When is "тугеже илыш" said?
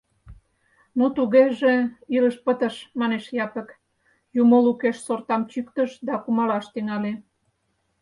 1.15-2.35